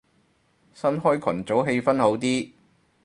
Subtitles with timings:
[0.73, 2.51] 開新群組氣氛好啲